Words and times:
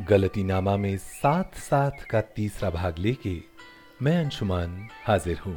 गलतीनामा 0.00 0.76
में 0.76 0.96
साथ 0.96 1.56
साथ 1.58 2.04
का 2.10 2.20
तीसरा 2.20 2.70
भाग 2.70 2.98
लेके 2.98 3.42
मैं 4.02 4.16
अंशुमान 4.18 4.88
हाजिर 5.06 5.38
हूँ। 5.38 5.56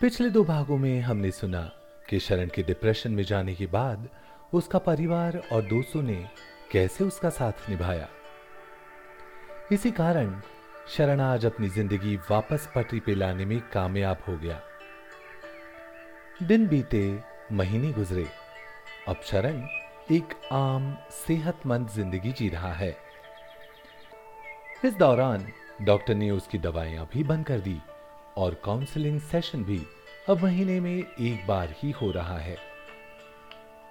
पिछले 0.00 0.30
दो 0.30 0.44
भागों 0.44 0.76
में 0.76 1.00
हमने 1.00 1.30
सुना 1.30 1.62
कि 2.10 2.18
शरण 2.18 2.48
के 2.48 2.62
डिप्रेशन 2.62 3.12
में 3.12 3.22
जाने 3.22 3.54
के 3.54 3.66
बाद 3.66 4.08
उसका 4.54 4.78
परिवार 4.78 5.42
और 5.52 5.62
दोस्तों 5.62 6.02
ने 6.02 6.28
कैसे 6.72 7.04
उसका 7.04 7.30
साथ 7.30 7.70
निभाया। 7.70 8.08
इसी 9.72 9.90
कारण 9.90 10.40
शरण 10.88 11.20
आज 11.20 11.46
अपनी 11.46 11.68
ज़िंदगी 11.68 12.16
वापस 12.30 12.68
पटरी 12.74 13.00
पे 13.00 13.14
लाने 13.14 13.44
में 13.44 13.60
कामयाब 13.60 14.22
हो 14.28 14.36
गया। 14.36 14.60
दिन 16.42 16.68
बीते, 16.68 17.20
महीने 17.52 17.92
गुजरे। 17.92 18.26
अब 19.08 19.20
शरण 19.24 19.66
एक 20.12 20.34
आम, 20.52 20.96
सेहतमंद 21.10 21.88
ज़िंदगी 21.88 22.32
जी 22.32 22.48
रहा 22.48 22.72
है। 22.72 22.90
इस 24.84 24.94
दौरान 24.94 25.46
डॉक्टर 25.82 26.14
ने 26.14 26.30
उसकी 26.30 26.58
दवाइयाँ 26.58 27.08
भी 27.12 27.24
बंद 27.24 27.46
कर 27.46 27.60
दी 27.60 27.76
और 28.36 28.54
काउंसलिंग 28.64 29.18
सेशन 29.20 29.64
भी 29.64 29.80
अब 30.28 30.42
महीने 30.42 30.78
में 30.80 30.94
एक 30.94 31.46
बार 31.46 31.74
ही 31.78 31.90
हो 31.90 32.10
रहा 32.10 32.38
है। 32.38 32.56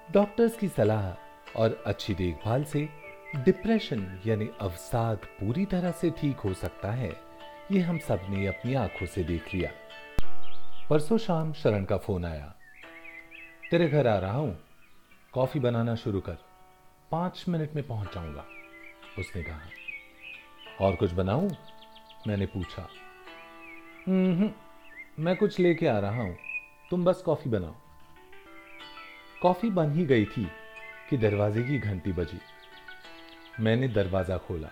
डॉक्टर्स 0.09 0.57
की 0.57 0.67
सलाह 0.67 1.59
और 1.59 1.83
अच्छी 1.87 2.13
देखभाल 2.13 2.63
से 2.63 2.87
डिप्रेशन 3.35 4.07
यानी 4.25 4.49
अवसाद 4.61 5.25
पूरी 5.39 5.65
तरह 5.65 5.91
से 5.91 6.09
ठीक 6.11 6.37
हो 6.37 6.53
सकता 6.53 6.91
है, 6.91 7.11
ये 7.71 7.79
हम 7.79 7.97
सबने 7.99 8.45
अपनी 8.47 8.73
आँखों 8.73 9.05
से 9.05 9.23
देख 9.23 9.53
लिया। 9.53 9.71
परसों 10.89 11.17
शाम 11.17 11.53
शरण 11.53 11.85
का 11.85 11.97
फ़ोन 11.97 12.25
आया। 12.25 12.53
तेरे 13.71 13.87
घर 13.87 14.07
आ 14.07 14.17
रहा 14.17 14.33
हूँ? 14.33 14.57
कॉफ़ी 15.35 15.59
बनाना 15.59 15.95
शुरू 15.95 16.19
कर। 16.21 16.37
पाँच 17.11 17.45
मिनट 17.49 17.73
में 17.75 17.87
पहुँच 17.87 18.13
जाऊँगा, 18.15 18.45
उसने 19.19 19.43
कहा। 19.43 19.59
और 20.81 20.95
कुछ 20.95 21.11
बनाऊँ? 21.11 21.49
मैंने 22.27 22.45
पूछा। 22.45 22.87
हम्म 24.07 24.51
मैं 25.23 25.35
कुछ 25.35 25.59
लेके 25.59 25.87
आ 25.87 25.99
रहा 25.99 26.21
हूँ। 26.23 26.37
तुम 26.91 27.05
बस 27.05 27.21
कॉफ़ी 27.25 27.49
बनाओ। 27.49 27.75
कॉफ़ी 29.41 29.69
बन 29.69 29.91
ही 29.91 30.05
गई 30.05 30.25
थी 30.25 30.47
कि 31.09 31.17
दरवाजे 31.17 31.63
की 31.63 31.79
घंटी 31.79 32.11
बजी। 32.11 32.39
मैंने 33.59 33.87
दरवाज़ा 33.87 34.37
खोला। 34.37 34.69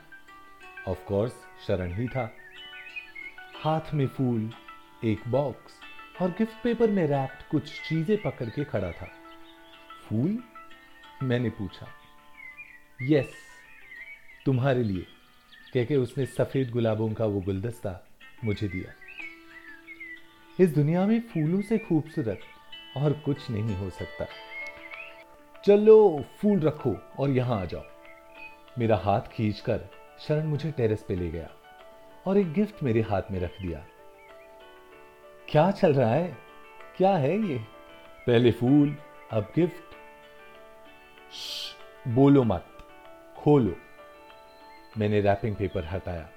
ऑफ़ 0.88 1.06
कोर्स 1.06 1.36
शरण 1.68 1.94
ही 1.94 2.08
था। 2.08 2.32
हाथ 3.64 3.94
में 3.94 4.08
फूल, 4.08 4.50
एक 5.04 5.28
बॉक्स 5.28 5.80
और 6.22 6.30
गिफ्ट 6.30 6.64
पेपर 6.64 6.88
में 6.88 7.08
रैप्ड 7.08 7.50
कुछ 7.52 7.82
चीज़ें 7.90 8.22
पकड़ 8.22 8.50
के 8.50 8.64
खड़ा 8.64 8.92
था। 8.92 9.10
फूल? 10.10 10.44
मैंने 11.24 11.50
पूछा, 11.50 11.88
यस, 13.02 13.34
तुम्हारे 14.46 14.84
लिए। 14.84 15.06
कह 15.74 15.86
के 15.86 15.96
उसने 15.96 16.26
सफ़ेद 16.26 16.70
गुलाबों 16.70 17.10
का 17.14 17.26
वो 17.26 17.42
गुलदस्ता 17.42 18.00
मुझे 18.44 18.68
दिया। 18.68 18.94
इस 20.60 20.74
दुनिया 20.76 21.06
में 21.08 21.20
फूलों 21.22 21.62
से 21.62 21.78
खूबसूरत 21.78 22.40
और 22.98 23.14
कुछ 23.14 23.50
नहीं 23.50 23.76
हो 23.76 23.90
सकता। 23.90 24.26
चलो, 25.66 26.26
फूल 26.38 26.60
रखो 26.60 26.96
और 27.20 27.30
यहाँ 27.30 27.62
आ 27.62 27.66
जाओ। 27.66 27.84
मेरा 28.80 28.98
हाथ 28.98 29.22
खींचकर 29.22 29.80
शरण 30.20 30.48
मुझे 30.48 30.72
टेरेस 30.72 31.06
पे 31.08 31.16
ले 31.16 31.30
गया 31.30 31.50
और 32.28 32.38
एक 32.38 32.52
गिफ्ट 32.54 32.84
मेरे 32.84 33.02
हाथ 33.02 33.32
में 33.32 33.40
रख 33.40 33.62
दिया। 33.62 33.86
क्या 35.50 35.70
चल 35.72 35.94
रहा 35.94 36.14
है? 36.14 36.38
क्या 36.98 37.16
है 37.18 37.38
ये? 37.40 37.58
पहले 38.28 38.52
फूल, 38.52 38.96
अब 39.32 39.52
गिफ्ट 39.56 39.93
बोलो 42.08 42.44
मत, 42.44 42.66
खोलो। 43.38 43.76
मैंने 44.98 45.22
रैपिंग 45.22 45.56
पेपर 45.56 45.86
हटाया 45.86 46.30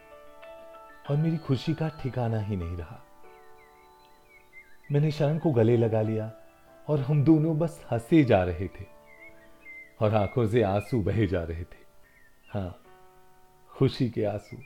और 1.11 1.17
मेरी 1.17 1.37
खुशी 1.37 1.75
का 1.75 1.89
ठिकाना 1.89 2.41
ही 2.41 2.57
नहीं 2.57 2.77
रहा। 2.77 3.01
मैंने 4.93 5.11
शरण 5.11 5.39
को 5.39 5.51
गले 5.51 5.77
लगा 5.77 6.03
लिया 6.03 6.33
और 6.89 7.01
हम 7.01 7.25
दोनों 7.25 7.59
बस 7.59 7.87
हंसे 7.91 8.25
जा 8.25 8.45
रहे 8.45 8.69
थे 8.69 8.85
और 10.01 10.15
आँखों 10.15 10.47
से 10.47 10.63
आँसू 10.63 11.03
बहे 11.03 11.27
जा 11.27 11.43
रहे 11.43 11.65
थे। 11.65 11.85
हाँ 12.51 12.83
खुशी 13.69 14.11
के 14.11 14.25
आँसू। 14.25 14.57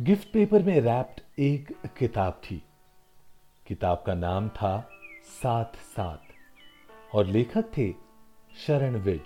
गिफ्ट 0.00 0.32
पेपर 0.32 0.62
में 0.62 0.80
रैप्ड 0.80 1.20
एक 1.38 1.76
किताब 1.98 2.32
थी। 2.32 2.62
किताब 3.66 4.04
का 4.06 4.14
नाम 4.14 4.48
था 4.48 4.90
साथ 5.42 5.76
साथ 5.76 6.18
और 7.14 7.26
लेखक 7.26 7.64
थे 7.78 8.07
शरण 8.56 8.96
विज। 8.96 9.20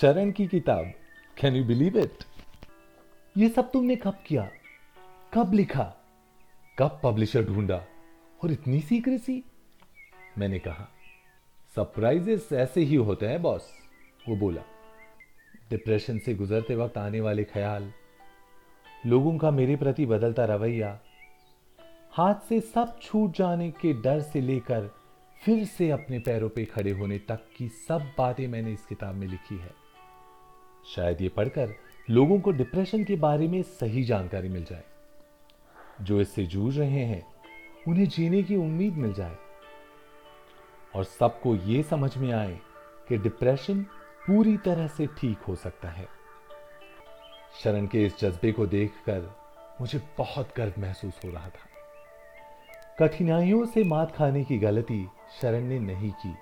शरण 0.00 0.30
की 0.30 0.46
किताब। 0.46 0.92
कैन 1.40 1.54
यू 1.54 1.64
बिलीव 1.64 1.98
इट 1.98 2.24
ये 3.36 3.48
सब 3.48 3.70
तुमने 3.72 3.96
कब 3.96 4.18
किया? 4.26 4.50
कब 5.34 5.52
लिखा? 5.54 5.84
कब 6.78 7.00
पब्लिशर 7.04 7.44
ढूंढा? 7.44 7.84
और 8.44 8.52
इतनी 8.52 8.80
सीक्रेसी 8.80 9.42
मैंने 10.38 10.58
कहा 10.58 10.88
सरप्राइजेस 11.76 12.48
ऐसे 12.52 12.80
ही 12.80 12.94
होते 12.94 13.26
हैं 13.26 13.42
बॉस 13.42 13.68
वो 14.28 14.36
बोला। 14.36 14.62
डिप्रेशन 15.70 16.18
से 16.18 16.34
गुजरते 16.34 16.74
वक्त 16.74 16.98
आने 16.98 17.20
वाले 17.20 17.44
ख्याल, 17.44 17.92
लोगों 19.06 19.36
का 19.38 19.50
मेरे 19.50 19.76
प्रति 19.76 20.06
बदलता 20.06 20.44
रवैया, 20.44 20.98
हाथ 22.12 22.34
से 22.48 22.60
सब 22.60 22.98
छूट 23.02 23.36
जाने 23.36 23.70
के 23.70 23.92
डर 23.92 24.20
से 24.20 24.40
लेकर 24.40 24.99
फिर 25.44 25.64
से 25.64 25.90
अपने 25.90 26.18
पैरों 26.18 26.48
पे 26.48 26.64
खड़े 26.64 26.90
होने 26.90 27.18
तक 27.18 27.40
की 27.56 27.68
सब 27.68 28.12
बातें 28.18 28.48
मैंने 28.48 28.72
इस 28.72 28.86
किताब 28.86 29.14
में 29.14 29.26
लिखी 29.26 29.58
है। 29.58 29.74
शायद 30.94 31.20
ये 31.20 31.28
पढ़कर 31.28 31.74
लोगों 32.10 32.40
को 32.40 32.50
डिप्रेशन 32.50 33.04
के 33.04 33.16
बारे 33.16 33.48
में 33.48 33.62
सही 33.62 34.04
जानकारी 34.04 34.48
मिल 34.48 34.64
जाए। 34.64 34.84
जो 36.00 36.20
इससे 36.20 36.46
जूझ 36.46 36.78
रहे 36.78 37.04
हैं, 37.04 37.26
उन्हें 37.88 38.08
जीने 38.08 38.42
की 38.42 38.56
उम्मीद 38.56 38.94
मिल 38.94 39.12
जाए। 39.12 39.36
और 40.94 41.04
सबको 41.04 41.56
ये 41.56 41.82
समझ 41.82 42.16
में 42.16 42.32
आए 42.32 42.60
कि 43.08 43.18
डिप्रेशन 43.18 43.82
पूरी 44.26 44.56
तरह 44.56 44.86
से 44.86 45.06
ठीक 45.06 45.38
हो 45.38 45.54
सकता 45.54 45.88
है। 45.88 46.08
शरण 47.64 47.86
के 47.86 48.04
इस 48.04 48.20
जज्बे 48.20 48.52
को 48.52 48.66
देखकर 48.66 49.36
मुझे 49.80 50.00
बहुत 50.18 50.52
गर्व 50.56 50.72
महसूस 50.78 51.20
हो 51.24 51.30
रहा 51.30 51.48
था। 51.48 51.66
कठिनाइयों 52.98 53.66
से 53.66 53.84
मात 53.84 54.16
खाने 54.16 54.44
की 54.44 54.58
गलती 54.58 55.08
शरण 55.40 55.64
ने 55.64 55.78
नहीं 55.78 56.10
की 56.12 56.34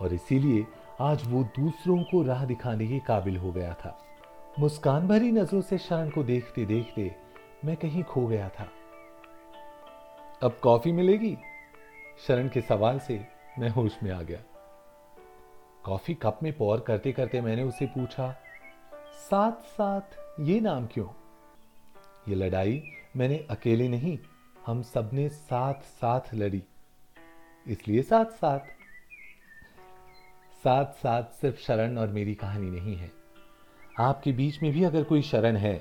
और 0.00 0.14
इसीलिए 0.14 0.66
आज 1.00 1.22
वो 1.26 1.42
दूसरों 1.56 2.02
को 2.02 2.22
राह 2.22 2.44
दिखाने 2.44 2.86
के 2.86 2.98
काबिल 2.98 3.36
हो 3.36 3.52
गया 3.52 3.74
था। 3.74 3.98
मुस्कान 4.58 5.08
भरी 5.08 5.30
नज़रों 5.32 5.60
से 5.60 5.78
शरण 5.78 6.10
को 6.10 6.22
देखते 6.22 6.64
देखते 6.64 7.14
मैं 7.64 7.76
कहीं 7.76 8.02
खो 8.02 8.26
गया 8.26 8.48
था। 8.48 8.68
अब 10.42 10.58
कॉफ़ी 10.62 10.92
मिलेगी? 10.92 11.36
शरण 12.26 12.48
के 12.48 12.60
सवाल 12.60 12.98
से 12.98 13.20
मैं 13.58 13.68
होश 13.68 13.98
में 14.02 14.10
आ 14.10 14.20
गया। 14.22 14.40
कॉफ़ी 15.84 16.14
कप 16.14 16.38
में 16.42 16.52
पौर 16.52 16.80
करते 16.80 17.12
करते 17.12 17.40
मैंने 17.40 17.62
उसे 17.62 17.86
पूछा, 17.86 18.30
साथ 19.20 19.64
साथ 19.66 20.16
ये 20.40 20.60
नाम 20.60 20.86
क्यों? 20.86 21.08
ये 22.28 22.34
लड़ाई 22.34 22.82
मैंने 23.16 23.46
अकेले 23.50 23.88
नहीं, 23.88 24.18
हम 24.66 24.82
सबने 24.82 25.28
साथ 25.28 25.74
साथ 25.74 26.34
लड़ी। 26.34 26.62
इसलिए 27.66 28.02
साथ 28.02 28.24
साथ। 28.24 28.58
साथ 30.64 30.92
साथ 30.92 31.22
सिर्फ़ 31.40 31.56
शरण 31.56 31.98
और 31.98 32.08
मेरी 32.08 32.34
कहानी 32.34 32.70
नहीं 32.70 32.96
है। 32.96 33.10
आपके 34.00 34.32
बीच 34.32 34.62
में 34.62 34.70
भी 34.72 34.84
अगर 34.84 35.04
कोई 35.04 35.22
शरण 35.22 35.56
है 35.56 35.74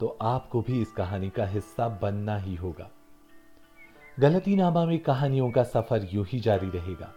तो 0.00 0.06
आपको 0.22 0.60
भी 0.62 0.80
इस 0.82 0.92
कहानी 0.92 1.30
का 1.30 1.46
हिस्सा 1.46 1.88
बनना 2.02 2.36
ही 2.36 2.54
होगा। 2.54 2.90
गलती 4.20 4.56
नामा 4.56 4.84
में 4.84 4.98
कहानियों 4.98 5.50
का 5.50 5.62
सफ़र 5.62 6.08
यूँ 6.12 6.26
ही 6.26 6.40
जारी 6.40 6.68
रहेगा। 6.70 7.12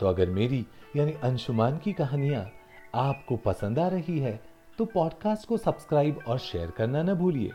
तो 0.00 0.06
अगर 0.06 0.30
मेरी, 0.30 0.66
यानी 0.96 1.12
अंशुमान 1.12 1.78
की 1.78 1.92
कहानियाँ 1.92 2.50
आपको 2.94 3.36
पसंद 3.36 3.78
आ 3.78 3.88
रही 3.88 4.18
है 4.18 4.40
तो 4.78 4.84
पॉडकास्ट 4.84 5.48
को 5.48 5.56
सब्सक्राइब 5.56 6.18
और 6.28 6.38
शेयर 6.38 6.70
करना 6.70 7.02
न 7.02 7.14
भूलिए। 7.14 7.50